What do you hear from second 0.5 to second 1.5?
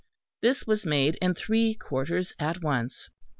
was made in